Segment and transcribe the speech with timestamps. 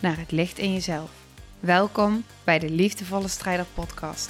[0.00, 1.26] naar het licht in jezelf.
[1.60, 4.28] Welkom bij de Liefdevolle Strijder Podcast.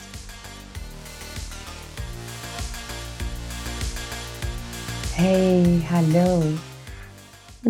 [5.15, 6.43] Hey, hallo.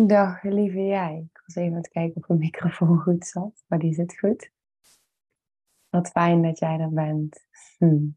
[0.07, 1.27] Dag, lieve jij.
[1.33, 4.51] Ik was even aan het kijken of mijn microfoon goed zat, maar die zit goed.
[5.89, 7.47] Wat fijn dat jij er bent.
[7.77, 8.07] Hm.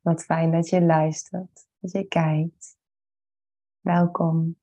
[0.00, 2.76] Wat fijn dat je luistert, dat je kijkt.
[3.80, 4.56] Welkom.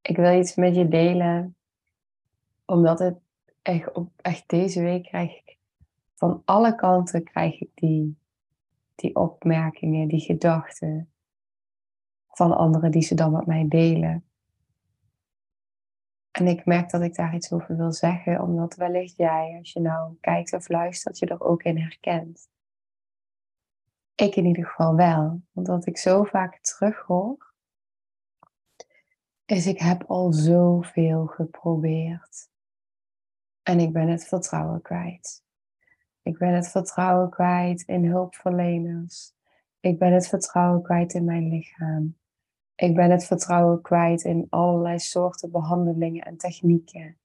[0.00, 1.55] Ik wil iets met je delen,
[2.66, 3.18] omdat het
[3.62, 5.56] echt, op, echt deze week krijg ik
[6.16, 8.18] van alle kanten krijg ik die,
[8.94, 11.10] die opmerkingen, die gedachten
[12.28, 14.24] van anderen die ze dan met mij delen.
[16.30, 19.80] En ik merk dat ik daar iets over wil zeggen, omdat wellicht jij, als je
[19.80, 22.48] nou kijkt of luistert, je er ook in herkent.
[24.14, 27.54] Ik in ieder geval wel, want wat ik zo vaak terughoor,
[29.44, 32.48] is ik heb al zoveel geprobeerd.
[33.66, 35.44] En ik ben het vertrouwen kwijt.
[36.22, 39.32] Ik ben het vertrouwen kwijt in hulpverleners.
[39.80, 42.16] Ik ben het vertrouwen kwijt in mijn lichaam.
[42.74, 47.18] Ik ben het vertrouwen kwijt in allerlei soorten behandelingen en technieken.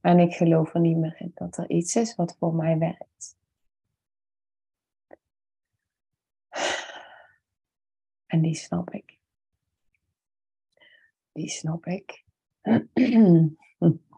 [0.00, 3.36] En ik geloof er niet meer in dat er iets is wat voor mij werkt.
[8.26, 9.18] En die snap ik.
[11.32, 12.24] Die snap ik.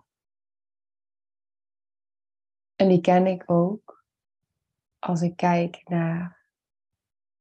[2.77, 4.05] En die ken ik ook
[4.99, 6.47] als ik kijk naar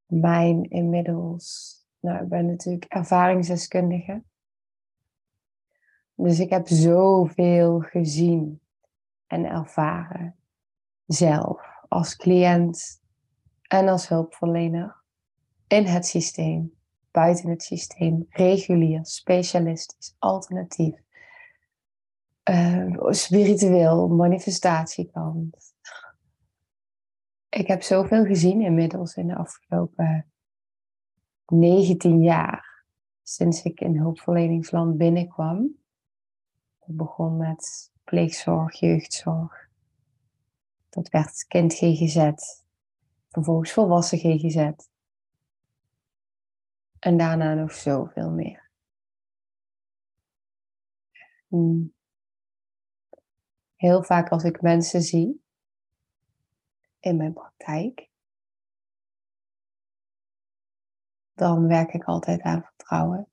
[0.06, 1.76] mijn inmiddels.
[2.00, 4.24] Nou, ik ben natuurlijk ervaringsdeskundige.
[6.16, 8.62] Dus ik heb zoveel gezien
[9.28, 10.36] en ervaren.
[11.06, 13.02] Zelf, als cliënt
[13.62, 14.96] en als hulpverlener.
[15.68, 16.74] In het systeem,
[17.12, 21.05] buiten het systeem, regulier, specialistisch, alternatief
[22.50, 25.74] uh, spiritueel, manifestatiekant.
[27.50, 30.32] Ik heb zoveel gezien inmiddels in de afgelopen
[31.46, 32.84] 19 jaar.
[33.24, 35.76] Sinds ik in hulpverleningsland binnenkwam.
[36.86, 39.70] Ik begon met pleegzorg, jeugdzorg.
[40.90, 42.32] Dat werd kind GGZ.
[43.30, 44.72] Vervolgens volwassen GGZ.
[47.00, 48.70] En daarna nog zoveel meer.
[51.48, 51.95] Hmm
[53.86, 55.44] heel vaak als ik mensen zie
[57.00, 58.10] in mijn praktijk,
[61.34, 63.28] dan werk ik altijd aan vertrouwen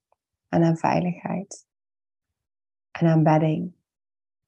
[0.49, 1.67] en aan veiligheid
[2.91, 3.73] en aan bedding.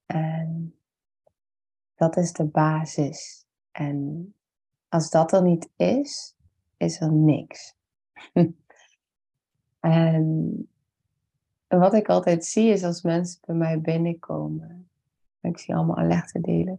[0.06, 0.78] En
[1.94, 3.46] dat is de basis.
[3.70, 4.34] En
[4.88, 6.36] als dat er niet is,
[6.76, 7.74] is er niks.
[9.80, 10.68] en
[11.68, 14.88] wat ik altijd zie is als mensen bij mij binnenkomen
[15.50, 16.78] ik zie allemaal alerten delen.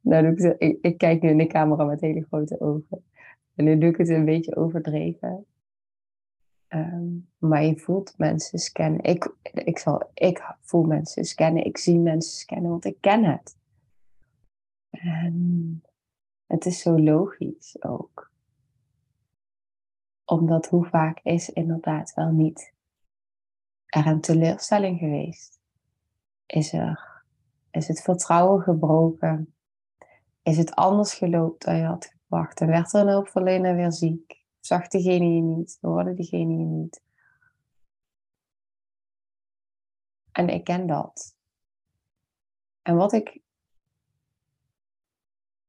[0.00, 0.26] Nou,
[0.58, 3.04] ik, ik, kijk nu in de camera met hele grote ogen.
[3.54, 5.46] En nu doe ik het een beetje overdreven.
[6.68, 7.08] Ehm,
[7.38, 9.02] maar je voelt mensen scannen.
[9.02, 11.64] Ik, ik, zal, ik voel mensen scannen.
[11.64, 13.56] Ik zie mensen scannen, want ik ken het.
[14.90, 15.82] En
[16.46, 18.30] het is zo logisch ook.
[20.24, 22.72] Omdat hoe vaak is inderdaad wel niet
[23.86, 25.61] er een teleurstelling geweest?
[26.46, 27.22] Is er,
[27.70, 29.54] is het vertrouwen gebroken?
[30.42, 32.60] Is het anders gelopen dan je had verwacht?
[32.60, 34.44] En werd er een hulpverlener weer ziek?
[34.60, 35.78] Zag diegene je niet?
[35.80, 37.02] Hoorde diegene je niet?
[40.32, 41.36] En ik ken dat.
[42.82, 43.40] En wat ik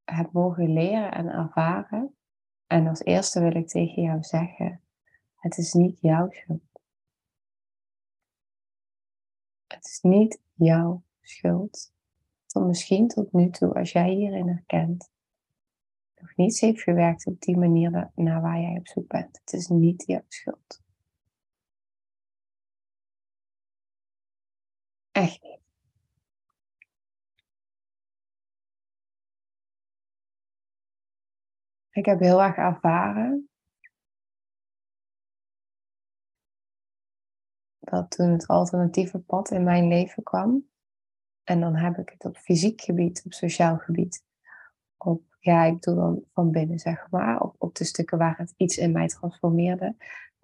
[0.04, 2.16] heb mogen leren en ervaren,
[2.68, 4.82] en als eerste wil ik tegen jou zeggen,
[5.36, 6.62] het is niet jouw schuld.
[9.68, 11.94] Het is niet jouw schuld.
[12.46, 15.12] Tot misschien tot nu toe, als jij hierin herkent,
[16.16, 19.40] nog niets heeft gewerkt op die manier naar waar jij op zoek bent.
[19.44, 20.82] Het is niet jouw schuld.
[25.12, 25.62] Echt niet.
[31.92, 33.50] Ik heb heel erg ervaren
[37.94, 40.66] dat toen het alternatieve pad in mijn leven kwam,
[41.44, 44.24] En dan heb ik het op fysiek gebied, op sociaal gebied.
[44.98, 47.42] Op, ja, ik doe dan van binnen, zeg maar.
[47.42, 49.96] Op, op de stukken waar het iets in mij transformeerde.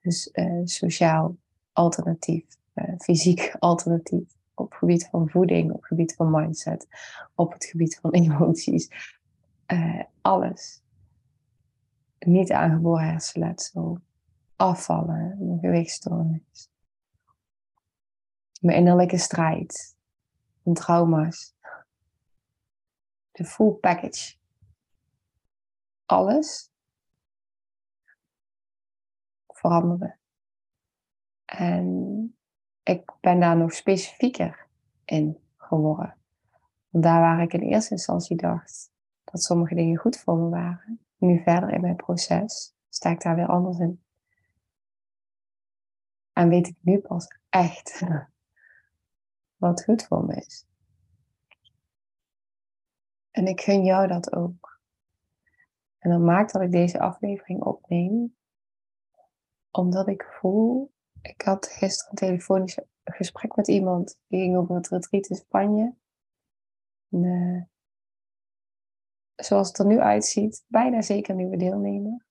[0.01, 1.35] Dus uh, sociaal
[1.73, 4.37] alternatief, uh, fysiek alternatief.
[4.53, 6.87] Op het gebied van voeding, op het gebied van mindset,
[7.35, 9.15] op het gebied van emoties.
[9.67, 10.81] Uh, alles.
[12.19, 13.99] Niet aangeboren hersenletsel.
[14.55, 16.68] Afvallen, gewichtstoornis.
[18.59, 19.97] Mijn innerlijke strijd
[20.73, 21.55] trauma's.
[23.31, 24.37] De full package.
[26.05, 26.71] Alles
[29.47, 30.19] veranderen.
[31.45, 32.37] En
[32.83, 34.67] ik ben daar nog specifieker
[35.05, 36.17] in geworden.
[36.89, 38.91] Want daar waar ik in eerste instantie dacht
[39.23, 43.35] dat sommige dingen goed voor me waren, nu verder in mijn proces, sta ik daar
[43.35, 44.03] weer anders in.
[46.33, 48.03] En weet ik nu pas echt
[49.59, 50.67] wat goed voor me is.
[53.31, 54.81] En ik gun jou dat ook.
[55.97, 58.35] En dat maakt dat ik deze aflevering opneem,
[59.71, 64.87] omdat ik voel, ik had gisteren een telefonisch gesprek met iemand die ging over het
[64.87, 65.95] retreat in Spanje.
[67.09, 67.63] En, uh,
[69.35, 72.25] zoals het er nu uitziet, bijna zeker nieuwe deelnemer.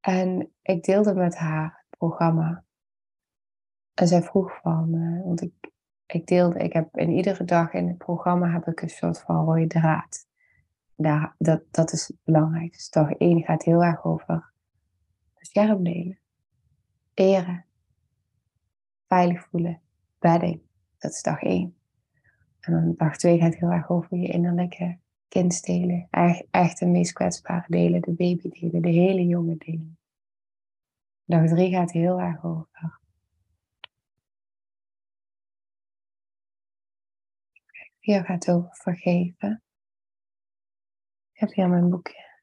[0.00, 2.63] En ik deelde met haar het programma.
[3.94, 5.70] En zij vroeg van, uh, want ik,
[6.06, 9.44] ik deelde, ik heb in iedere dag in het programma heb ik een soort van
[9.44, 10.26] rode draad.
[10.96, 12.72] Daar, dat, dat is belangrijk.
[12.72, 14.52] Dus dag één gaat heel erg over
[15.34, 16.18] schermdelen,
[17.14, 17.64] eren,
[19.06, 19.80] veilig voelen,
[20.18, 20.60] bedding.
[20.98, 21.76] Dat is dag één.
[22.60, 24.98] En dan dag twee gaat heel erg over je innerlijke
[25.28, 26.06] kindsdelen.
[26.10, 29.98] Echt, echt de meest kwetsbare delen, de babydelen, de hele jonge delen.
[31.24, 33.00] Dag drie gaat heel erg over
[38.04, 39.62] Vier gaat over vergeven.
[41.32, 42.40] Ik heb hier mijn boekje.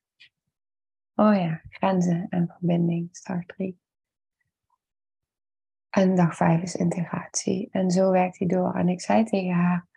[1.15, 3.79] Oh ja, grenzen en verbinding, dag 3.
[5.89, 7.69] En dag 5 is integratie.
[7.71, 8.75] En zo werkt hij door.
[8.75, 9.87] En ik zei tegen haar,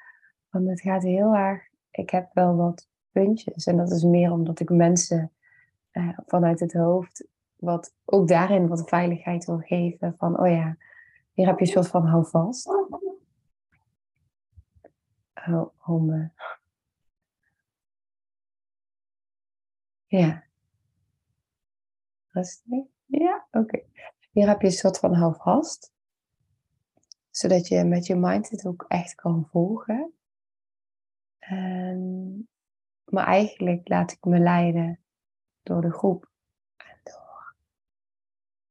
[0.51, 3.67] want het gaat heel erg, ik heb wel wat puntjes.
[3.67, 5.33] En dat is meer omdat ik mensen
[5.91, 7.27] eh, vanuit het hoofd,
[7.57, 10.15] wat ook daarin wat veiligheid wil geven.
[10.19, 10.77] Van, oh ja,
[11.33, 12.69] hier heb je een soort van houvast
[15.87, 16.33] om.
[20.07, 20.45] Ja.
[22.29, 22.85] Rustig.
[23.07, 23.83] Ja, oké.
[24.31, 25.93] Hier heb je een soort van houvast.
[27.31, 30.15] Zodat je met je mind het ook echt kan volgen.
[31.39, 32.49] En,
[33.05, 35.01] maar eigenlijk laat ik me leiden
[35.63, 36.31] door de groep.
[36.77, 37.55] En door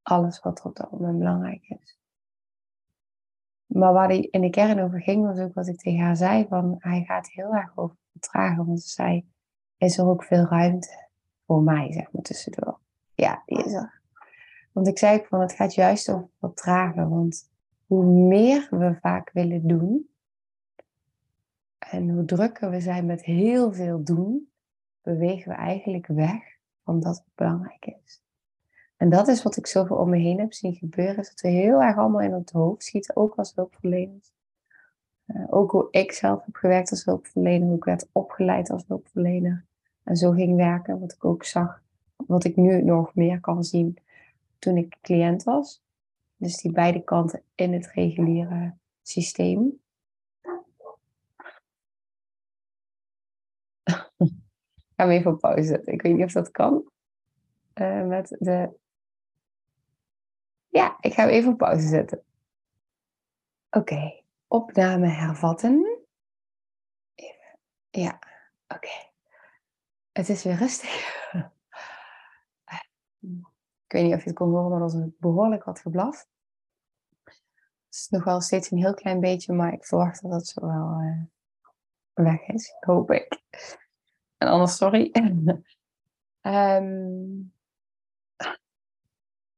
[0.02, 1.98] alles wat op dat moment belangrijk is.
[3.66, 6.46] Maar waar hij in de kern over ging, was ook wat ik tegen haar zei:
[6.48, 8.66] van hij gaat heel erg over vertragen.
[8.66, 9.26] Want ze zei:
[9.76, 11.08] Is er ook veel ruimte
[11.46, 12.78] voor mij, zeg maar tussendoor?
[13.14, 14.00] Ja, die is er.
[14.72, 17.08] Want ik zei van: Het gaat juist over vertragen.
[17.08, 17.50] Want
[17.86, 20.08] hoe meer we vaak willen doen,
[21.90, 24.48] en hoe drukker we zijn met heel veel doen,
[25.02, 26.42] bewegen we eigenlijk weg
[26.84, 28.23] van dat wat belangrijk is.
[29.04, 31.16] En dat is wat ik zoveel om me heen heb zien gebeuren.
[31.16, 34.32] Is dat we heel erg allemaal in het hoofd schieten, ook als hulpverleners.
[35.26, 39.64] Uh, ook hoe ik zelf heb gewerkt als hulpverlener, hoe ik werd opgeleid als hulpverlener.
[40.02, 41.82] En zo ging werken, wat ik ook zag,
[42.16, 43.98] wat ik nu nog meer kan zien
[44.58, 45.82] toen ik cliënt was.
[46.36, 49.72] Dus die beide kanten in het reguliere systeem.
[54.16, 55.92] Ik ga hem even op pauze zetten.
[55.92, 56.84] Ik weet niet of dat kan.
[57.74, 58.82] Uh, met de
[60.74, 62.22] ja, ik ga even op pauze zetten.
[63.70, 65.98] Oké, opname hervatten.
[67.14, 67.58] Even.
[67.90, 68.18] Ja,
[68.68, 69.10] oké.
[70.12, 70.92] Het is weer rustig.
[73.86, 76.26] Ik weet niet of je het kon horen, maar er was behoorlijk wat geblaf.
[77.24, 77.34] Het
[77.90, 81.00] is nog wel steeds een heel klein beetje, maar ik verwacht dat het zo wel
[81.00, 81.22] uh,
[82.12, 82.76] weg is.
[82.80, 83.42] Hoop ik.
[84.36, 85.10] En anders, sorry.
[86.42, 87.52] um,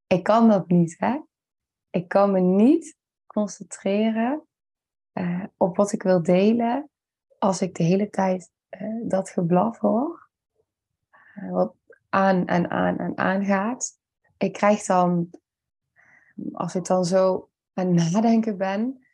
[0.07, 1.21] ik kan dat niet, hè?
[1.91, 2.97] Ik kan me niet
[3.27, 4.47] concentreren
[5.13, 6.91] uh, op wat ik wil delen
[7.39, 10.29] als ik de hele tijd uh, dat geblaf hoor.
[11.37, 11.75] Uh, wat
[12.09, 13.99] aan en aan en aan gaat.
[14.37, 15.31] Ik krijg dan,
[16.53, 19.07] als ik dan zo aan het nadenken ben,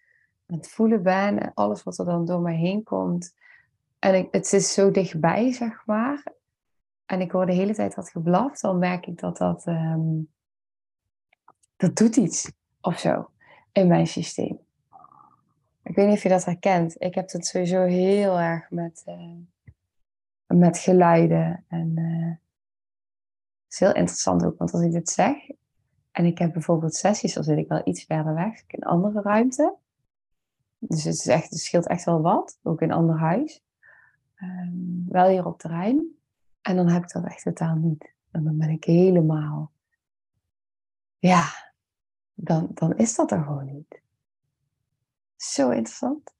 [0.46, 3.34] aan het voelen ben en alles wat er dan door mij heen komt.
[3.98, 6.24] En ik, het is zo dichtbij, zeg maar.
[7.06, 9.66] En ik hoor de hele tijd dat geblaf, dan merk ik dat dat.
[9.66, 10.32] Um,
[11.82, 13.30] dat doet iets of zo
[13.72, 14.58] in mijn systeem.
[15.82, 17.02] Ik weet niet of je dat herkent.
[17.02, 19.36] Ik heb het sowieso heel erg met, uh,
[20.46, 21.64] met geluiden.
[21.68, 22.28] En uh,
[23.64, 25.36] het is heel interessant ook, want als ik dit zeg,
[26.10, 29.20] en ik heb bijvoorbeeld sessies, dan zit ik wel iets verder weg, in een andere
[29.20, 29.74] ruimte.
[30.78, 33.62] Dus het, is echt, het scheelt echt wel wat, ook in een ander huis.
[34.42, 36.16] Um, wel hier op terrein.
[36.60, 38.12] En dan heb ik dat echt totaal niet.
[38.30, 39.72] En dan ben ik helemaal,
[41.18, 41.71] ja,
[42.34, 44.02] dan, dan is dat er gewoon niet.
[45.36, 46.32] Zo interessant.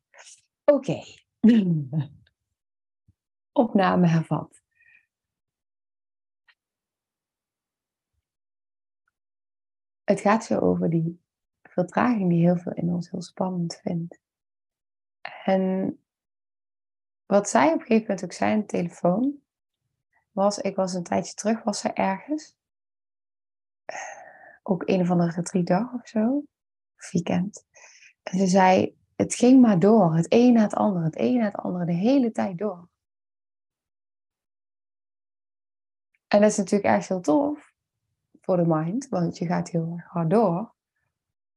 [0.65, 1.03] Oké.
[3.53, 4.63] Opname hervat.
[10.05, 11.21] Het gaat zo over die
[11.63, 14.21] vertraging die heel veel in ons heel spannend vindt.
[15.45, 15.97] En
[17.27, 19.43] wat zij op een gegeven moment ook zei aan de telefoon,
[20.31, 22.57] was, ik was een tijdje terug, was zij ergens.
[24.63, 26.45] Ook een of andere retreatdag of zo.
[27.11, 27.67] Weekend.
[28.23, 30.15] En ze zei, het ging maar door.
[30.15, 32.89] Het een na het andere, het een na het andere, de hele tijd door.
[36.29, 37.73] En dat is natuurlijk echt heel tof
[38.41, 40.75] voor de mind, want je gaat heel hard door.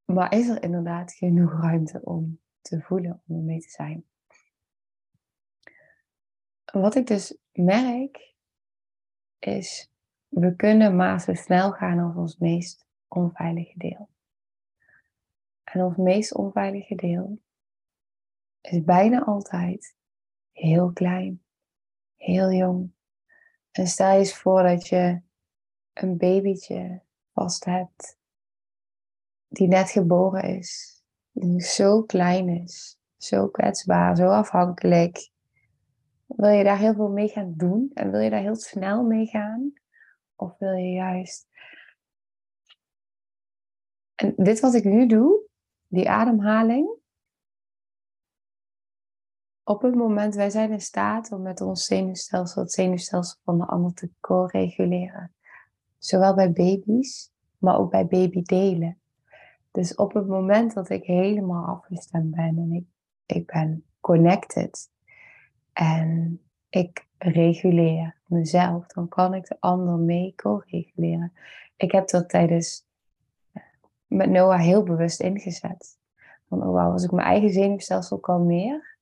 [0.05, 4.05] Maar is er inderdaad genoeg ruimte om te voelen, om ermee te zijn?
[6.71, 8.33] Wat ik dus merk,
[9.39, 9.91] is
[10.27, 12.84] we kunnen maar zo snel gaan als ons meest
[13.15, 14.09] onveilige deel.
[15.63, 17.39] En ons meest onveilige deel
[18.61, 19.95] is bijna altijd
[20.51, 21.43] heel klein,
[22.15, 22.93] heel jong.
[23.71, 25.21] En stel je eens voor dat je
[25.93, 27.01] een babytje
[27.33, 28.17] vast hebt,
[29.47, 35.31] die net geboren is, die zo klein is, zo kwetsbaar, zo afhankelijk.
[36.25, 39.25] Wil je daar heel veel mee gaan doen en wil je daar heel snel mee
[39.25, 39.73] gaan?
[40.35, 41.47] Of wil je juist.
[44.15, 45.41] En dit wat ik nu doe,
[45.87, 46.89] die ademhaling.
[49.63, 53.65] Op het moment, wij zijn in staat om met ons zenuwstelsel, het zenuwstelsel van de
[53.65, 55.33] ander te co-reguleren.
[55.97, 58.99] Zowel bij baby's, maar ook bij babydelen.
[59.71, 62.85] Dus op het moment dat ik helemaal afgestemd ben en ik,
[63.25, 64.89] ik ben connected
[65.73, 71.33] en ik reguleer mezelf, dan kan ik de ander mee co-reguleren.
[71.77, 72.85] Ik heb dat tijdens
[74.07, 75.97] met Noah heel bewust ingezet.
[76.49, 78.97] Van, oh wow, als ik mijn eigen zenuwstelsel kalmeer,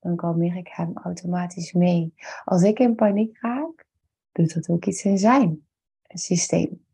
[0.00, 2.14] dan kalmeer ik hem automatisch mee.
[2.44, 3.86] Als ik in paniek raak,
[4.32, 5.66] doet dat ook iets in zijn
[6.08, 6.84] systeem.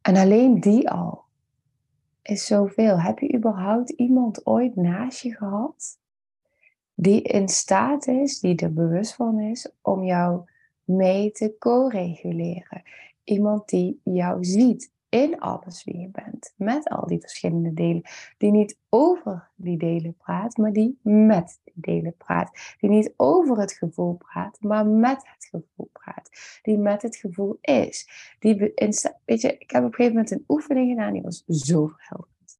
[0.00, 1.24] En alleen die al
[2.22, 3.00] is zoveel.
[3.00, 5.98] Heb je überhaupt iemand ooit naast je gehad
[6.94, 10.50] die in staat is, die er bewust van is om jou
[10.84, 12.82] mee te co-reguleren?
[13.24, 16.54] Iemand die jou ziet, in alles wie je bent.
[16.56, 18.02] Met al die verschillende delen.
[18.38, 22.76] Die niet over die delen praat, maar die met die delen praat.
[22.80, 26.30] Die niet over het gevoel praat, maar met het gevoel praat.
[26.62, 28.08] Die met het gevoel is.
[28.38, 28.72] Die
[29.24, 32.58] weet je, ik heb op een gegeven moment een oefening gedaan, die was zo verhelderend.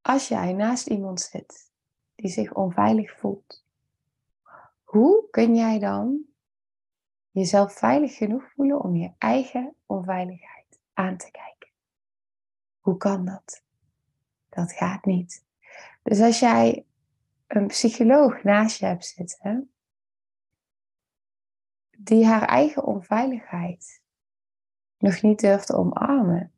[0.00, 1.72] Als jij naast iemand zit
[2.14, 3.64] die zich onveilig voelt,
[4.82, 6.24] hoe kun jij dan
[7.34, 11.70] jezelf veilig genoeg voelen om je eigen onveiligheid aan te kijken.
[12.80, 13.62] Hoe kan dat?
[14.48, 15.44] Dat gaat niet.
[16.02, 16.86] Dus als jij
[17.46, 19.72] een psycholoog naast je hebt zitten,
[21.96, 24.02] die haar eigen onveiligheid
[24.98, 26.52] nog niet durft te omarmen,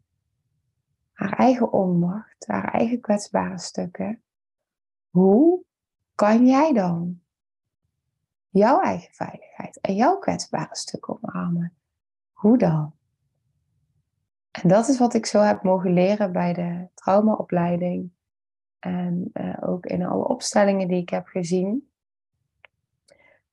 [1.13, 4.23] haar eigen onmacht, haar eigen kwetsbare stukken,
[5.11, 5.65] hoe
[6.15, 7.21] kan jij dan
[8.57, 11.77] jouw eigen veiligheid en jouw kwetsbare stukken omarmen.
[12.33, 12.95] Hoe dan?
[14.51, 18.11] En dat is wat ik zo heb mogen leren bij de traumaopleiding.
[18.79, 21.91] En uh, ook in alle opstellingen die ik heb gezien.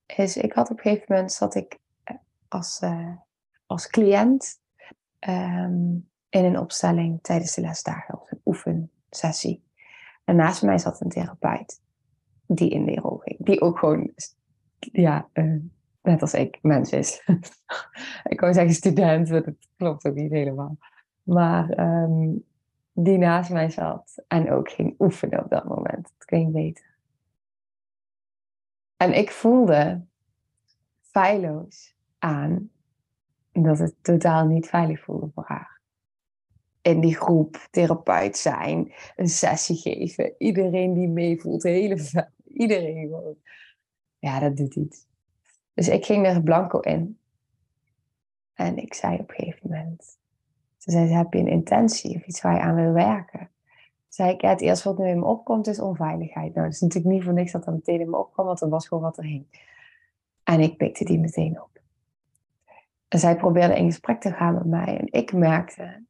[0.05, 2.15] Is ik had op een gegeven moment zat ik eh,
[2.47, 3.15] als, uh,
[3.65, 4.61] als cliënt
[5.19, 9.63] um, in een opstelling tijdens de lesdagen, of een oefensessie.
[10.23, 11.81] En naast mij zat een therapeut
[12.47, 13.37] die in de rol ging.
[13.39, 14.11] Die ook gewoon
[14.91, 15.59] ja, uh,
[16.01, 17.23] net als ik, mens is.
[18.23, 19.45] ik wou zeggen student, dat
[19.77, 20.77] klopt ook niet helemaal.
[21.23, 22.43] Maar um,
[22.93, 26.03] die naast mij zat en ook ging oefenen op dat moment.
[26.17, 26.85] Dat ging beter.
[28.97, 30.01] En ik voelde
[31.01, 32.69] feilloos aan
[33.51, 35.81] dat het totaal niet veilig voelde voor haar.
[36.81, 43.37] In die groep therapeut zijn, een sessie geven, iedereen die meevoelt, hele iedereen gewoon
[44.23, 45.05] ja, dat doet iets.
[45.73, 47.17] Dus ik ging er blanco in.
[48.53, 50.17] En ik zei op een gegeven moment,
[50.77, 53.49] ze zei, heb je een intentie of iets waar je aan wil werken?
[54.07, 56.53] zei ik, ja, het eerste wat nu in me opkomt is onveiligheid.
[56.53, 58.69] Nou, dat is natuurlijk niet voor niks dat dat meteen in me opkwam, want dat
[58.69, 59.45] was gewoon wat er hing.
[60.43, 61.81] En ik pikte die meteen op.
[63.07, 64.97] En zij probeerde in gesprek te gaan met mij.
[64.97, 66.03] En ik merkte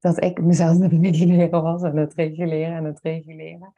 [0.00, 3.74] dat ik mezelf met het reguleren was en het reguleren en het reguleren.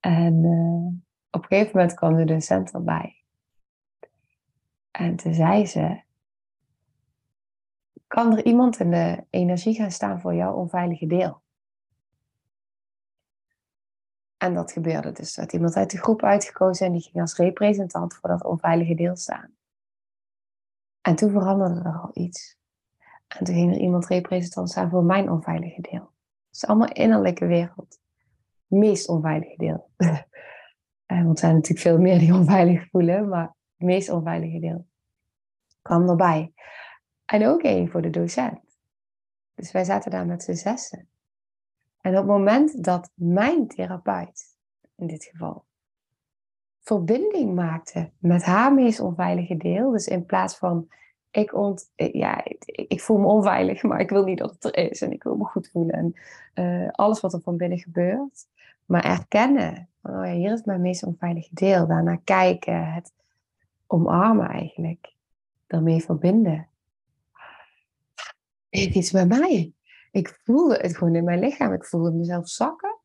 [0.00, 3.24] En uh, op een gegeven moment kwam de docent erbij.
[4.90, 6.02] En toen zei ze,
[8.06, 11.42] kan er iemand in de energie gaan staan voor jouw onveilige deel?
[14.36, 15.32] En dat gebeurde dus.
[15.32, 18.94] Er werd iemand uit de groep uitgekozen en die ging als representant voor dat onveilige
[18.94, 19.54] deel staan.
[21.00, 22.58] En toen veranderde er al iets.
[23.26, 26.12] En toen ging er iemand representant staan voor mijn onveilige deel.
[26.46, 27.98] Het is allemaal innerlijke wereld.
[28.66, 29.90] Meest onveilige deel.
[31.16, 34.86] Want er zijn natuurlijk veel meer die onveilig voelen, maar het meest onveilige deel
[35.82, 36.52] kwam erbij.
[37.24, 38.60] En ook één voor de docent.
[39.54, 41.08] Dus wij zaten daar met z'n zessen.
[42.00, 44.56] En op het moment dat mijn therapeut,
[44.96, 45.64] in dit geval,
[46.80, 50.88] verbinding maakte met haar meest onveilige deel, dus in plaats van
[51.30, 55.00] ik, ont, ja, ik, voel me onveilig, maar ik wil niet dat het er is
[55.00, 56.14] en ik wil me goed voelen en
[56.54, 58.46] uh, alles wat er van binnen gebeurt,
[58.84, 63.12] maar erkennen, oh ja, hier is mijn meest onveilige deel, daarna kijken, het
[63.86, 65.14] omarmen eigenlijk,
[65.66, 66.68] daarmee verbinden.
[68.68, 69.72] Heeft iets bij mij
[70.12, 71.72] ik voelde het gewoon in mijn lichaam.
[71.72, 72.98] Ik voelde mezelf zakken.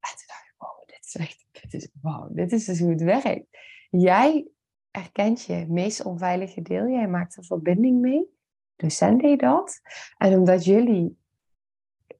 [0.00, 2.90] En toen dacht ik, wow, dit is echt, dit is, wow, dit is dus hoe
[2.90, 3.58] het werkt.
[3.90, 4.46] Jij
[4.90, 6.88] erkent je meest onveilige deel.
[6.88, 8.34] Jij maakt er verbinding mee.
[8.76, 9.80] Docent deed dat.
[10.18, 11.18] En omdat jullie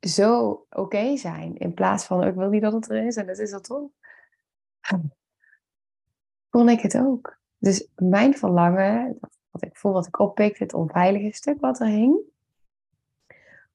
[0.07, 3.39] zo oké zijn, in plaats van ik wil niet dat het er is en het
[3.39, 3.89] is er toch,
[6.51, 7.39] kon ik het ook.
[7.59, 9.19] Dus mijn verlangen,
[9.51, 12.19] wat ik voel, wat ik oppik, het onveilige stuk wat er hing,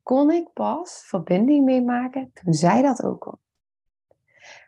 [0.04, 3.38] kon ik pas verbinding mee maken toen zij dat ook kon.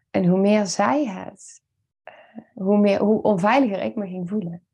[0.10, 1.62] En hoe meer zij het,
[2.04, 2.14] eh,
[2.54, 4.66] hoe, meer, hoe onveiliger ik me ging voelen.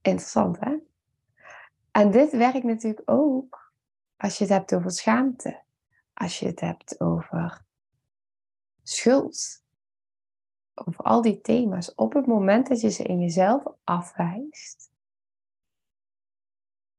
[0.00, 0.76] Interessant, hè?
[1.90, 3.65] En dit werkt natuurlijk ook
[4.16, 5.64] als je het hebt over schaamte.
[6.14, 7.64] Als je het hebt over
[8.82, 9.64] schuld.
[10.74, 11.94] Over al die thema's.
[11.94, 14.90] Op het moment dat je ze in jezelf afwijst,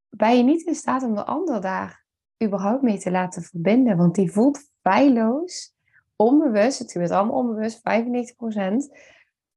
[0.10, 2.06] ben je niet in staat om de ander daar
[2.44, 3.98] überhaupt mee te laten verbinden.
[3.98, 5.76] Want die voelt feilloos,
[6.16, 7.82] onbewust, het gebeurt allemaal onbewust, 95%,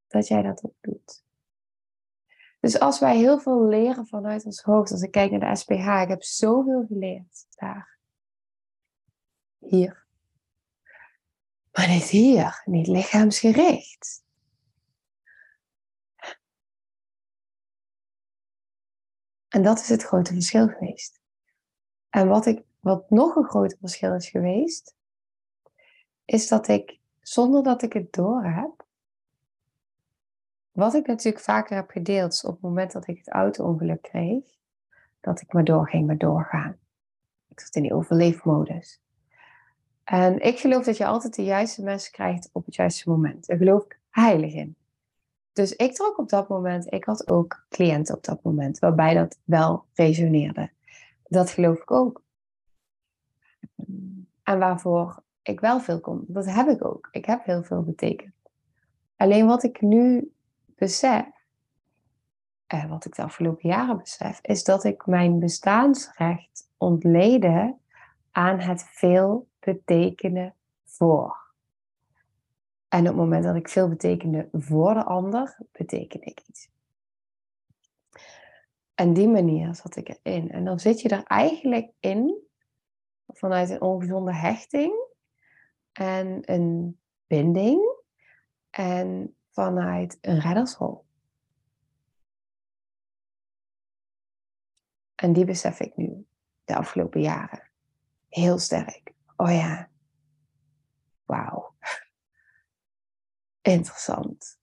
[0.07, 1.25] dat jij dat ook doet.
[2.61, 6.03] Dus als wij heel veel leren vanuit ons hoofd, als ik kijk naar de SPH,
[6.03, 7.99] ik heb zoveel geleerd daar.
[9.59, 10.07] Hier.
[11.73, 14.23] Maar niet hier, niet lichaamsgericht.
[19.49, 21.21] En dat is het grote verschil geweest.
[22.09, 24.95] En wat ik wat nog een groot verschil is geweest,
[26.25, 28.80] is dat ik, zonder dat ik het door heb,
[30.81, 34.45] wat ik natuurlijk vaker heb gedeeld, op het moment dat ik het auto-ongeluk kreeg,
[35.21, 36.77] dat ik maar doorging met doorgaan.
[37.49, 39.03] Ik zat in die overleefmodus.
[40.05, 43.47] En ik geloof dat je altijd de juiste mensen krijgt op het juiste moment.
[43.47, 44.77] Daar geloof ik heilig in.
[45.53, 49.39] Dus ik trok op dat moment, ik had ook cliënten op dat moment, waarbij dat
[49.45, 50.71] wel resoneerde.
[51.25, 52.23] Dat geloof ik ook.
[54.43, 56.25] En waarvoor ik wel veel kon.
[56.27, 57.09] Dat heb ik ook.
[57.13, 58.35] Ik heb heel veel betekend.
[59.17, 60.33] Alleen wat ik nu
[60.81, 61.27] besef,
[62.67, 67.81] en wat ik de afgelopen jaren besef, is dat ik mijn bestaansrecht ontleden
[68.31, 71.39] aan het veel betekenen voor.
[72.89, 76.69] En op het moment dat ik veel betekende voor de ander, betekende ik iets.
[78.95, 80.51] En die manier zat ik erin.
[80.51, 82.49] En dan zit je er eigenlijk in
[83.27, 84.93] vanuit een ongezonde hechting
[85.93, 87.99] en een binding
[88.71, 91.05] en vanuit een reddersrol.
[95.15, 96.27] En die besef ik nu
[96.65, 97.71] de afgelopen jaren
[98.29, 99.13] heel sterk.
[99.37, 99.89] Oh ja,
[101.25, 101.75] wauw.
[103.75, 104.59] Interessant.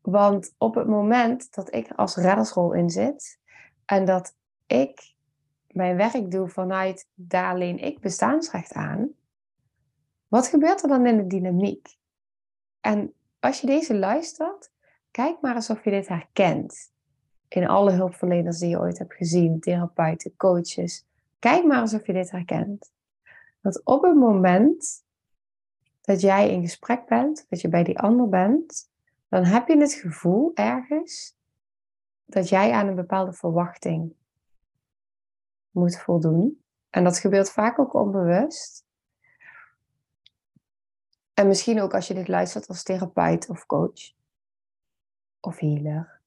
[0.00, 3.40] Want op het moment dat ik als reddersrol in zit
[3.84, 5.14] en dat ik
[5.66, 9.10] mijn werk doe vanuit daar alleen ik bestaansrecht aan,
[10.28, 11.96] wat gebeurt er dan in de dynamiek?
[12.80, 14.70] En als je deze luistert,
[15.10, 16.92] kijk maar eens of je dit herkent.
[17.48, 21.06] In alle hulpverleners die je ooit hebt gezien, therapeuten, coaches.
[21.38, 22.92] Kijk maar eens of je dit herkent.
[23.60, 25.04] Dat op het moment
[26.00, 28.90] dat jij in gesprek bent, dat je bij die ander bent,
[29.28, 31.36] dan heb je het gevoel ergens
[32.24, 34.12] dat jij aan een bepaalde verwachting
[35.70, 36.62] moet voldoen.
[36.90, 38.84] En dat gebeurt vaak ook onbewust.
[41.38, 44.12] En misschien ook als je dit luistert als therapeut of coach
[45.40, 46.20] of healer.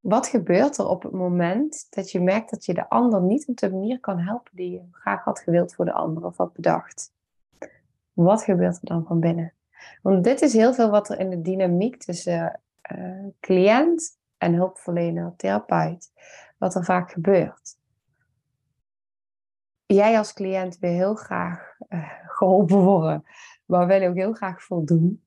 [0.00, 3.56] Wat gebeurt er op het moment dat je merkt dat je de ander niet op
[3.56, 7.12] de manier kan helpen die je graag had gewild voor de ander of had bedacht?
[8.12, 9.52] Wat gebeurt er dan van binnen?
[10.02, 12.60] Want dit is heel veel wat er in de dynamiek tussen
[12.92, 16.12] uh, cliënt en hulpverlener, therapeut,
[16.58, 17.77] wat er vaak gebeurt.
[19.94, 23.24] Jij als cliënt wil heel graag uh, geholpen worden,
[23.64, 25.26] maar wil ook heel graag voldoen.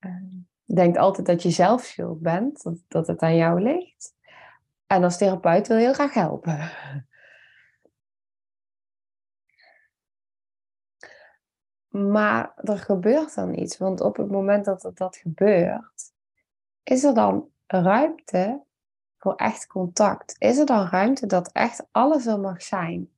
[0.00, 0.12] Uh,
[0.64, 4.14] denkt altijd dat je zelf schuld bent, dat, dat het aan jou ligt.
[4.86, 6.70] En als therapeut wil heel graag helpen.
[11.88, 16.12] Maar er gebeurt dan iets, want op het moment dat dat gebeurt,
[16.82, 18.62] is er dan ruimte
[19.16, 20.34] voor echt contact?
[20.38, 23.15] Is er dan ruimte dat echt alles er mag zijn?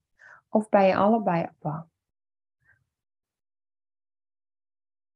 [0.49, 1.89] Of ben je allebei bang?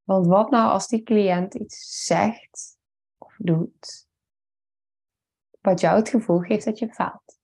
[0.03, 2.79] Want wat nou als die cliënt iets zegt
[3.19, 4.09] of doet,
[5.61, 7.41] wat jou het gevoel geeft dat je faalt?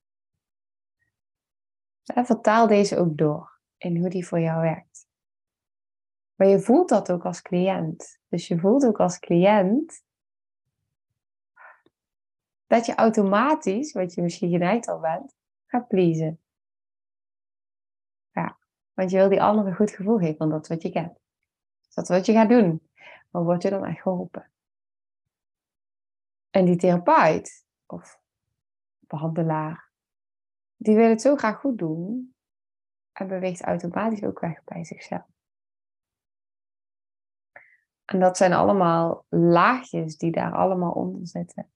[2.04, 5.06] En vertaal deze ook door in hoe die voor jou werkt.
[6.34, 8.20] Maar je voelt dat ook als cliënt.
[8.28, 10.02] Dus je voelt ook als cliënt
[12.66, 15.34] dat je automatisch, wat je misschien geneigd al bent,
[15.66, 16.40] gaat pleasen.
[18.98, 21.18] Want je wil die andere een goed gevoel geven, want dat wat je kent.
[21.94, 22.88] Dat is wat je gaat doen.
[23.30, 24.50] Maar word je dan echt geholpen?
[26.50, 28.20] En die therapeut of
[29.00, 29.90] behandelaar,
[30.76, 32.34] die wil het zo graag goed doen
[33.12, 35.26] en beweegt automatisch ook weg bij zichzelf.
[38.04, 41.70] En dat zijn allemaal laagjes die daar allemaal onder zitten.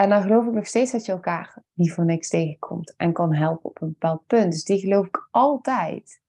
[0.00, 3.34] En dan geloof ik nog steeds dat je elkaar niet voor niks tegenkomt en kan
[3.34, 4.52] helpen op een bepaald punt.
[4.52, 6.20] Dus die geloof ik altijd.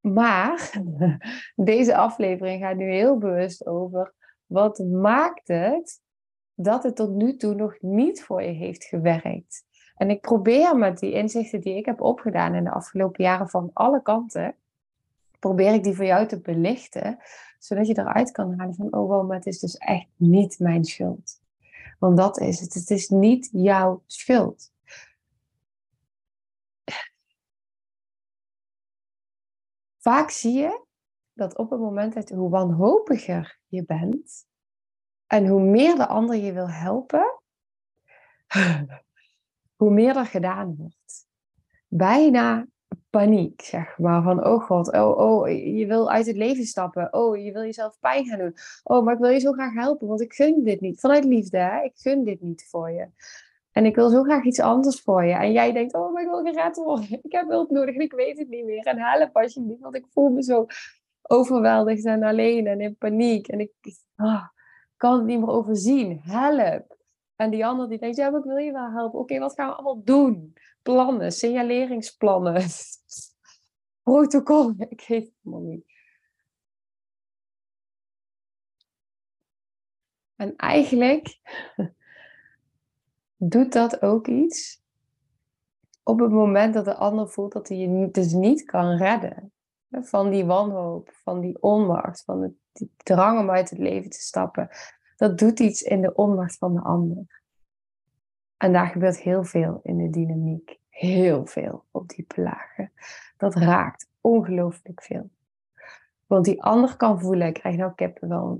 [0.00, 0.72] Maar
[1.56, 4.14] deze aflevering gaat nu heel bewust over
[4.46, 6.00] wat maakt het
[6.54, 9.64] dat het tot nu toe nog niet voor je heeft gewerkt.
[9.96, 13.70] En ik probeer met die inzichten die ik heb opgedaan in de afgelopen jaren van
[13.72, 14.54] alle kanten,
[15.38, 17.18] probeer ik die voor jou te belichten,
[17.58, 20.84] zodat je eruit kan halen van, oh wow, maar het is dus echt niet mijn
[20.84, 21.41] schuld.
[22.02, 22.74] Want dat is het.
[22.74, 24.72] Het is niet jouw schuld.
[29.98, 30.86] Vaak zie je
[31.32, 34.46] dat op het moment dat hoe wanhopiger je bent
[35.26, 37.42] en hoe meer de ander je wil helpen,
[39.80, 41.28] hoe meer er gedaan wordt.
[41.86, 42.66] Bijna
[43.12, 44.22] paniek, zeg maar.
[44.22, 47.12] Van, oh god, oh, oh, je wil uit het leven stappen.
[47.12, 48.54] Oh, je wil jezelf pijn gaan doen.
[48.84, 51.00] Oh, maar ik wil je zo graag helpen, want ik gun dit niet.
[51.00, 51.82] Vanuit liefde, hè?
[51.82, 53.08] Ik gun dit niet voor je.
[53.72, 55.32] En ik wil zo graag iets anders voor je.
[55.32, 57.08] En jij denkt, oh, maar ik wil gered worden.
[57.22, 58.86] Ik heb hulp nodig en ik weet het niet meer.
[58.86, 60.66] En help alsjeblieft, want ik voel me zo
[61.22, 63.48] overweldigd en alleen en in paniek.
[63.48, 63.72] En ik
[64.16, 64.46] oh,
[64.96, 66.20] kan het niet meer overzien.
[66.22, 66.96] Help.
[67.36, 69.18] En die ander die denkt, ja, maar ik wil je wel helpen.
[69.18, 70.54] Oké, wat gaan we allemaal doen?
[70.82, 72.62] Plannen, signaleringsplannen,
[74.02, 74.74] protocol.
[74.88, 75.84] Ik weet het helemaal niet.
[80.36, 81.38] En eigenlijk
[83.36, 84.82] doet dat ook iets
[86.02, 89.52] op het moment dat de ander voelt dat hij je dus niet kan redden.
[89.90, 94.20] Van die wanhoop, van die onmacht, van het, die drang om uit het leven te
[94.20, 94.68] stappen.
[95.16, 97.42] Dat doet iets in de onmacht van de ander.
[98.56, 100.80] En daar gebeurt heel veel in de dynamiek.
[100.92, 102.92] Heel veel op die lagen.
[103.36, 105.30] Dat raakt ongelooflijk veel.
[106.26, 108.58] Want die ander kan voelen, ik krijg nou wel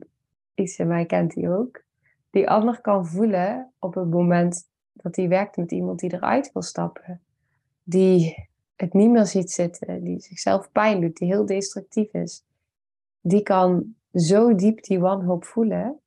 [0.54, 1.82] iets in mij kent die ook.
[2.30, 6.62] Die ander kan voelen op het moment dat hij werkt met iemand die eruit wil
[6.62, 7.20] stappen.
[7.82, 12.44] Die het niet meer ziet zitten, die zichzelf pijn doet, die heel destructief is.
[13.20, 16.00] Die kan zo diep die wanhoop voelen.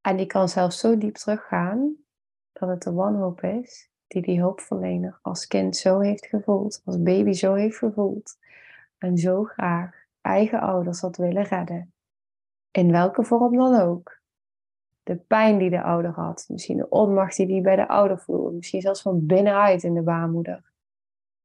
[0.00, 1.94] En die kan zelfs zo diep teruggaan
[2.52, 7.32] dat het de wanhoop is die die hulpverlener als kind zo heeft gevoeld, als baby
[7.32, 8.38] zo heeft gevoeld.
[8.98, 11.92] En zo graag eigen ouders had willen redden.
[12.70, 14.22] In welke vorm dan ook
[15.02, 18.56] de pijn die de ouder had, misschien de onmacht die die bij de ouder voelde,
[18.56, 20.72] misschien zelfs van binnenuit in de baarmoeder.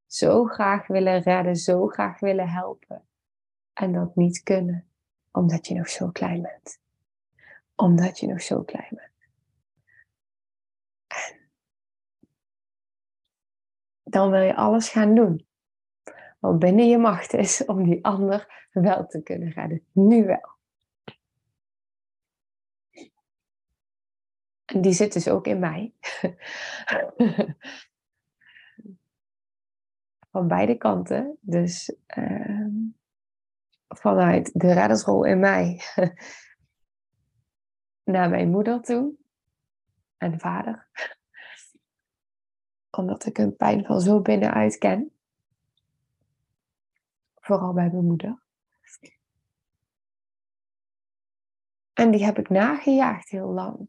[0.06, 3.02] Zo graag willen redden, zo graag willen helpen.
[3.74, 4.86] En dat niet kunnen,
[5.32, 6.80] omdat je nog zo klein bent.
[7.76, 9.09] Omdat je nog zo klein bent.
[14.10, 15.48] Dan wil je alles gaan doen.
[16.40, 19.86] Wat binnen je macht is om die ander wel te kunnen redden.
[19.92, 20.58] Nu wel.
[24.66, 25.94] En die zit dus ook in mij.
[30.32, 31.38] Van beide kanten.
[31.42, 32.68] Dus uh,
[33.88, 35.82] vanuit de reddersrol in mij
[38.14, 39.14] naar mijn moeder toe
[40.18, 40.88] en vader.
[43.00, 45.12] Omdat ik hun pijn van zo binnenuit ken.
[47.36, 48.42] Vooral bij mijn moeder.
[51.94, 53.88] En die heb ik nagejaagd heel lang.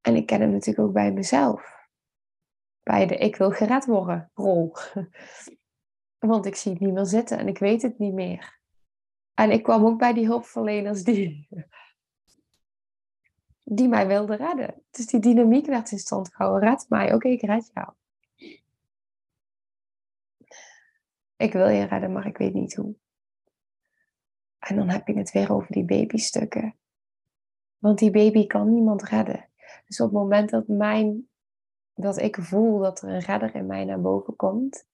[0.00, 1.86] En ik ken hem natuurlijk ook bij mezelf.
[2.82, 4.72] Bij de ik wil gered worden rol.
[6.18, 8.60] Want ik zie het niet meer zitten en ik weet het niet meer.
[9.34, 11.48] En ik kwam ook bij die hulpverleners die,
[13.70, 14.82] die mij wilden redden.
[14.90, 16.68] Dus die dynamiek werd in stand gehouden.
[16.68, 17.92] Red mij, oké, ik red jou.
[21.36, 22.94] Ik wil je redden, maar ik weet niet hoe.
[24.58, 26.76] En dan heb je het weer over die babystukken.
[27.78, 29.48] Want die baby kan niemand redden.
[29.86, 31.28] Dus op het moment dat, mijn,
[31.94, 34.86] dat ik voel dat er een redder in mij naar boven komt,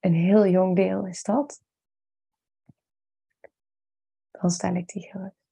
[0.00, 1.62] een heel jong deel is dat,
[4.30, 5.45] dan stel ik die gerust.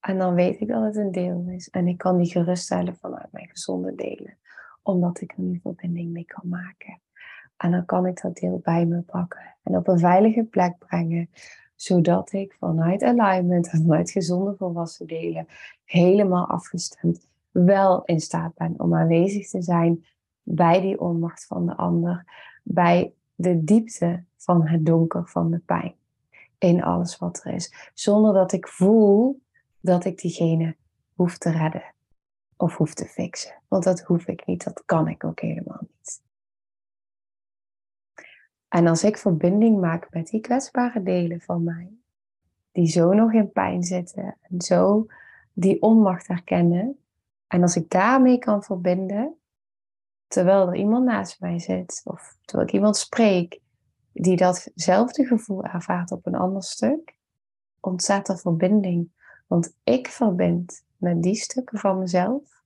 [0.00, 1.68] En dan weet ik dat het een deel is.
[1.68, 4.36] En ik kan die geruststellen vanuit mijn gezonde delen.
[4.82, 7.00] Omdat ik er nu verbinding mee kan maken.
[7.56, 9.56] En dan kan ik dat deel bij me pakken.
[9.62, 11.30] En op een veilige plek brengen.
[11.74, 15.46] Zodat ik vanuit alignment en vanuit gezonde volwassen delen.
[15.84, 17.26] Helemaal afgestemd.
[17.50, 20.04] Wel in staat ben om aanwezig te zijn
[20.42, 22.24] bij die onmacht van de ander.
[22.62, 25.94] Bij de diepte van het donker van de pijn.
[26.58, 27.90] In alles wat er is.
[27.94, 29.40] Zonder dat ik voel
[29.80, 30.76] dat ik diegene
[31.14, 31.94] hoef te redden
[32.56, 33.62] of hoef te fixen.
[33.68, 36.22] Want dat hoef ik niet, dat kan ik ook helemaal niet.
[38.68, 41.92] En als ik verbinding maak met die kwetsbare delen van mij,
[42.72, 45.06] die zo nog in pijn zitten en zo
[45.52, 46.98] die onmacht herkennen,
[47.46, 49.36] en als ik daarmee kan verbinden,
[50.26, 53.60] terwijl er iemand naast mij zit of terwijl ik iemand spreek
[54.12, 57.16] die datzelfde gevoel ervaart op een ander stuk,
[57.80, 59.10] ontstaat er verbinding
[59.48, 62.62] want ik verbind met die stukken van mezelf.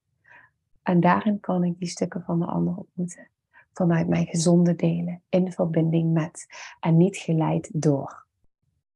[0.83, 3.29] En daarin kan ik die stukken van de ander ontmoeten.
[3.73, 5.23] Vanuit mijn gezonde delen.
[5.29, 6.47] In verbinding met.
[6.81, 8.27] En niet geleid door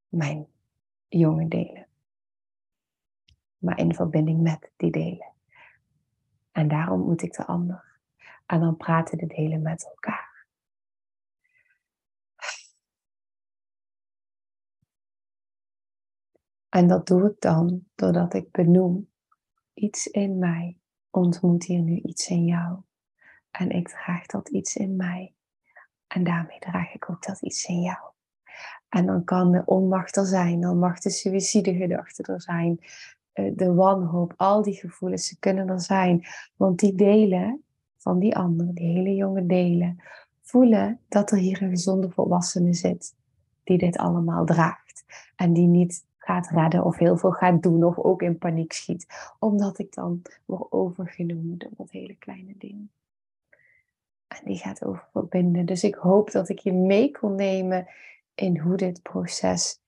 [0.08, 0.46] mijn
[1.08, 1.86] jonge delen.
[3.58, 5.32] Maar in verbinding met die delen.
[6.52, 7.84] En daarom ontmoet ik de ander.
[8.46, 10.25] En dan praten de delen met elkaar.
[16.76, 19.08] En dat doe ik dan doordat ik benoem,
[19.74, 20.78] iets in mij
[21.10, 22.78] ontmoet hier nu iets in jou.
[23.50, 25.34] En ik draag dat iets in mij.
[26.06, 27.98] En daarmee draag ik ook dat iets in jou.
[28.88, 32.78] En dan kan de onmacht er zijn, dan mag de suïcidegedachte er zijn,
[33.32, 36.26] eh, de wanhoop, al die gevoelens, ze kunnen er zijn.
[36.56, 37.62] Want die delen
[37.96, 40.02] van die anderen, die hele jonge delen,
[40.42, 43.14] voelen dat er hier een gezonde volwassene zit
[43.64, 45.04] die dit allemaal draagt.
[45.36, 49.06] En die niet gaat redden of heel veel gaat doen of ook in paniek schiet.
[49.38, 52.88] Omdat ik dan word overgenomen door dat hele kleine ding.
[54.26, 55.66] En die gaat over verbinden.
[55.66, 57.86] Dus ik hoop dat ik je mee kon nemen
[58.34, 59.80] in hoe dit proces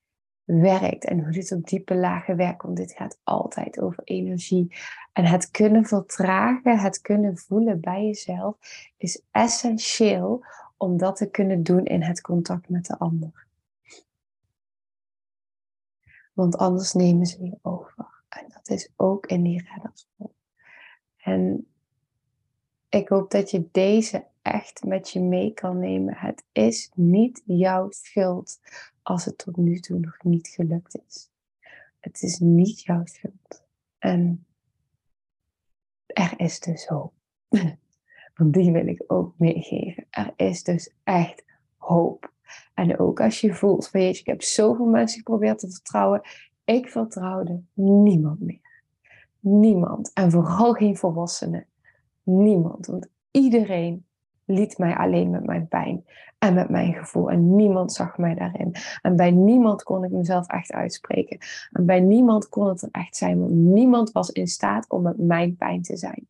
[0.45, 2.63] werkt en hoe dit op diepe lagen werkt.
[2.63, 4.77] Want dit gaat altijd over energie.
[5.13, 8.57] En het kunnen vertragen, het kunnen voelen bij jezelf
[8.97, 10.45] is essentieel
[10.77, 13.47] om dat te kunnen doen in het contact met de ander.
[16.39, 18.07] Want anders nemen ze je over.
[18.29, 20.35] En dat is ook in die reddersrol.
[21.17, 21.67] En
[22.89, 26.17] ik hoop dat je deze echt met je mee kan nemen.
[26.17, 28.61] Het is niet jouw schuld
[29.03, 31.31] als het tot nu toe nog niet gelukt is.
[32.01, 33.65] Het is niet jouw schuld.
[33.99, 34.47] En
[36.07, 37.13] er is dus hoop.
[38.37, 40.07] Want die wil ik ook meegeven.
[40.11, 41.45] Er is dus echt
[41.77, 42.33] hoop.
[42.75, 46.21] En ook als je voelt van jeetje, ik heb zoveel mensen geprobeerd te vertrouwen.
[46.65, 48.61] Ik vertrouwde niemand meer.
[49.41, 50.13] Niemand.
[50.15, 51.67] En vooral geen volwassenen.
[52.23, 52.87] Niemand.
[52.87, 54.07] Want iedereen
[54.45, 56.05] liet mij alleen met mijn pijn
[56.39, 57.31] en met mijn gevoel.
[57.31, 58.75] En niemand zag mij daarin.
[59.03, 61.39] En bij niemand kon ik mezelf echt uitspreken.
[61.71, 63.41] En bij niemand kon het er echt zijn.
[63.41, 66.27] Want niemand was in staat om met mijn pijn te zijn.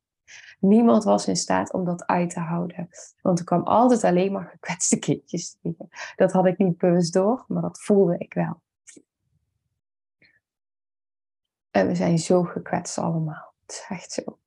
[0.60, 2.88] Niemand was in staat om dat uit te houden.
[3.22, 5.58] Want er kwam altijd alleen maar gekwetste kindjes.
[6.16, 8.60] Dat had ik niet bewust door, maar dat voelde ik wel.
[11.70, 13.54] En we zijn zo gekwetst allemaal.
[13.60, 14.38] Het is echt zo.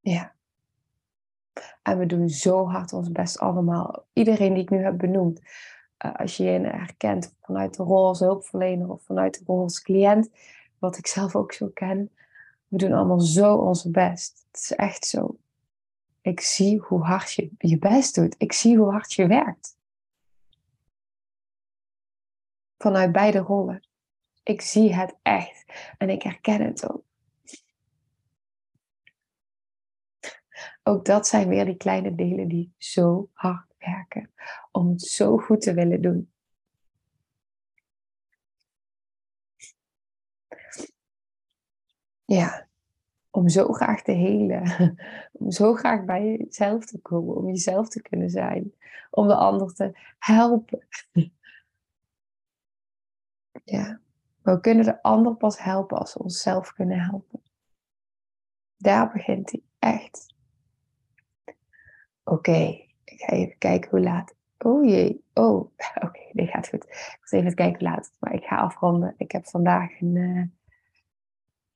[0.00, 0.34] Ja.
[1.82, 4.06] En we doen zo hard ons best allemaal.
[4.12, 5.40] Iedereen die ik nu heb benoemd.
[6.04, 9.82] Uh, als je je herkent vanuit de rol als hulpverlener of vanuit de rol als
[9.82, 10.30] cliënt.
[10.78, 12.10] Wat ik zelf ook zo ken.
[12.68, 14.46] We doen allemaal zo ons best.
[14.50, 15.38] Het is echt zo.
[16.20, 18.34] Ik zie hoe hard je je best doet.
[18.38, 19.76] Ik zie hoe hard je werkt.
[22.78, 23.88] Vanuit beide rollen.
[24.42, 25.64] Ik zie het echt
[25.98, 27.02] en ik herken het ook.
[30.82, 34.30] Ook dat zijn weer die kleine delen die zo hard werken
[34.72, 36.32] om het zo goed te willen doen.
[42.28, 42.66] Ja,
[43.30, 44.96] om zo graag te helen,
[45.32, 48.74] om zo graag bij jezelf te komen, om jezelf te kunnen zijn,
[49.10, 50.86] om de ander te helpen.
[53.64, 54.00] Ja,
[54.42, 57.42] we kunnen de ander pas helpen als we onszelf kunnen helpen.
[58.76, 60.34] Daar begint hij echt.
[62.24, 64.34] Oké, ik ga even kijken hoe laat.
[64.58, 65.70] Oh jee, oh,
[66.06, 66.84] oké, dit gaat goed.
[66.84, 69.14] Ik moet even kijken hoe laat maar ik ga afronden.
[69.16, 70.42] Ik heb vandaag een uh,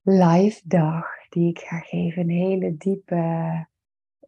[0.03, 2.21] live dag die ik ga geven.
[2.21, 3.67] Een hele diepe,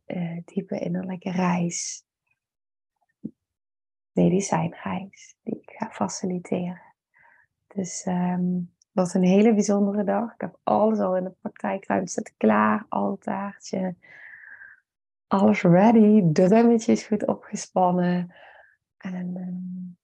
[0.06, 2.04] uh, diepe innerlijke reis.
[4.12, 6.82] Medicijnreis die ik ga faciliteren.
[7.68, 10.34] Dus um, wat een hele bijzondere dag.
[10.34, 12.86] Ik heb alles al in de praktijkruimte klaar.
[12.90, 13.96] Altaartje,
[15.28, 18.36] alles ready, drummetjes goed opgespannen.
[18.98, 19.98] En um,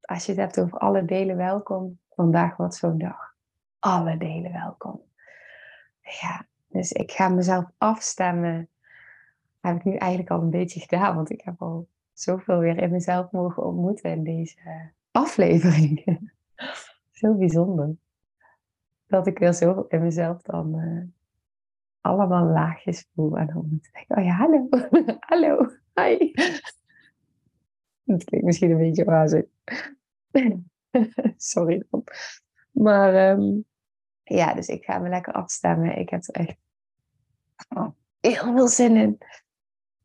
[0.00, 3.29] als je het hebt over alle delen welkom, vandaag wordt zo'n dag.
[3.80, 5.00] Alle delen welkom.
[6.00, 8.68] Ja, dus ik ga mezelf afstemmen.
[9.60, 12.90] heb ik nu eigenlijk al een beetje gedaan, want ik heb al zoveel weer in
[12.90, 14.56] mezelf mogen ontmoeten in deze
[15.10, 16.22] aflevering.
[17.20, 17.96] Zo bijzonder.
[19.06, 21.02] Dat ik weer zo in mezelf dan uh,
[22.00, 23.38] allemaal laagjes voel.
[23.38, 24.68] En dan denk ik, oh ja, hallo,
[25.30, 26.32] hallo, hi.
[28.04, 29.44] Dat klinkt misschien een beetje wazig.
[31.36, 32.04] Sorry dan.
[32.70, 33.64] Maar um,
[34.36, 35.98] ja, dus ik ga me lekker afstemmen.
[35.98, 36.56] Ik heb er echt
[37.68, 37.88] oh,
[38.20, 39.18] heel veel zin in.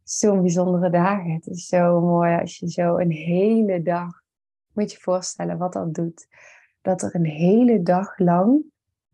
[0.04, 1.32] Zo'n bijzondere dagen.
[1.32, 4.22] Het is zo mooi als je zo een hele dag,
[4.74, 6.28] moet je voorstellen wat dat doet.
[6.82, 8.64] Dat er een hele dag lang,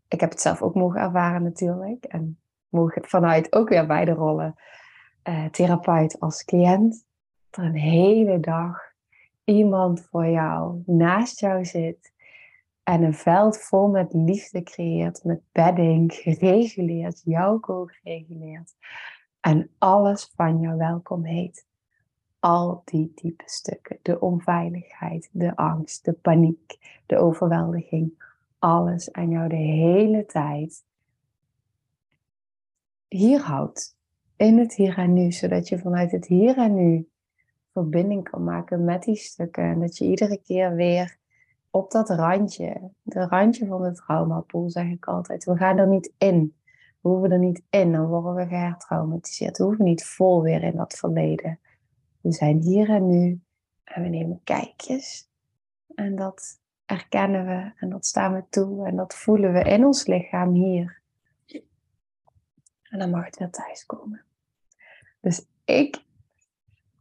[0.08, 2.04] ik heb het zelf ook mogen ervaren natuurlijk.
[2.04, 4.54] En mogen vanuit ook weer beide rollen,
[5.28, 7.04] uh, therapeut als cliënt.
[7.50, 8.78] Dat er een hele dag
[9.44, 12.11] iemand voor jou naast jou zit
[12.82, 18.74] en een veld vol met liefde creëert, met bedding, gereguleerd, jouw co-gereguleerd.
[19.40, 21.66] En alles van jou welkom heet.
[22.38, 29.48] Al die diepe stukken, de onveiligheid, de angst, de paniek, de overweldiging, alles aan jou
[29.48, 30.84] de hele tijd
[33.08, 33.96] hier houdt.
[34.36, 37.08] In het hier en nu, zodat je vanuit het hier en nu
[37.72, 39.64] verbinding kan maken met die stukken.
[39.64, 41.20] En dat je iedere keer weer
[41.72, 45.44] op dat randje, de randje van de traumapool, zeg ik altijd.
[45.44, 46.56] We gaan er niet in.
[47.00, 49.58] We hoeven er niet in, dan worden we gehertraumatiseerd.
[49.58, 51.60] We hoeven niet vol weer in dat verleden.
[52.20, 53.40] We zijn hier en nu
[53.84, 55.30] en we nemen kijkjes.
[55.94, 60.06] En dat erkennen we en dat staan we toe en dat voelen we in ons
[60.06, 61.00] lichaam hier.
[62.82, 64.24] En dan mag het weer thuiskomen.
[65.20, 66.04] Dus ik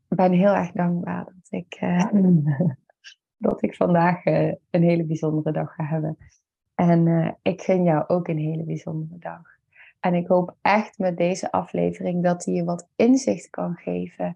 [0.07, 2.05] ben heel erg dankbaar dat ik, uh,
[3.41, 6.17] dat ik vandaag uh, een hele bijzondere dag ga hebben.
[6.75, 9.41] En uh, ik gun jou ook een hele bijzondere dag.
[9.99, 14.35] En ik hoop echt met deze aflevering dat die je wat inzicht kan geven.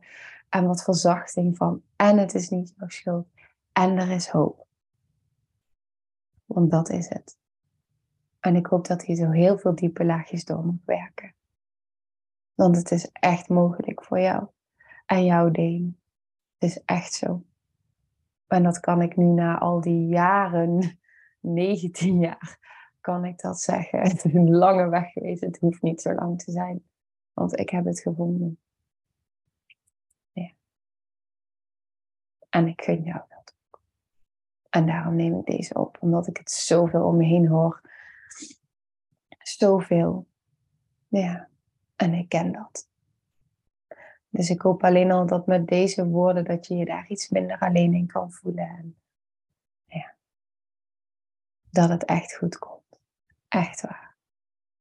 [0.49, 1.81] En wat verzachting van.
[1.95, 3.27] En het is niet jouw schuld.
[3.71, 4.67] En er is hoop.
[6.45, 7.37] Want dat is het.
[8.39, 11.33] En ik hoop dat hij zo heel veel diepe laagjes door mag werken.
[12.53, 14.47] Want het is echt mogelijk voor jou
[15.05, 15.45] en jouw.
[15.45, 15.93] Het
[16.57, 17.43] is echt zo.
[18.47, 20.99] En dat kan ik nu na al die jaren,
[21.39, 22.57] 19 jaar,
[23.01, 23.99] kan ik dat zeggen.
[24.09, 25.41] Het is een lange weg geweest.
[25.41, 26.83] Het hoeft niet zo lang te zijn.
[27.33, 28.59] Want ik heb het gevonden.
[30.31, 30.51] Ja.
[32.49, 33.81] En ik gun jou dat ook.
[34.69, 35.97] En daarom neem ik deze op.
[35.99, 37.81] Omdat ik het zoveel om me heen hoor.
[39.37, 40.27] Zoveel.
[41.07, 41.49] Ja.
[41.95, 42.87] En ik ken dat.
[44.35, 47.59] Dus ik hoop alleen al dat met deze woorden dat je je daar iets minder
[47.59, 48.67] alleen in kan voelen.
[48.67, 48.97] En
[49.85, 50.15] ja,
[51.69, 53.01] dat het echt goed komt.
[53.47, 54.15] Echt waar.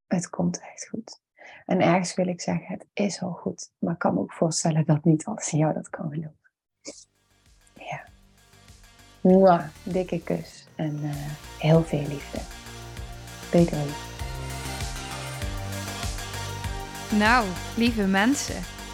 [0.06, 1.22] Het komt echt goed.
[1.66, 3.72] En ergens wil ik zeggen, het is al goed.
[3.78, 6.50] Maar ik kan me ook voorstellen dat niet in jou dat kan geloven.
[7.74, 8.04] Ja.
[9.20, 11.14] Mwah, dikke kus en uh,
[11.58, 12.38] heel veel liefde.
[13.52, 14.12] Liefde.
[17.18, 17.46] Nou,
[17.76, 18.73] lieve mensen,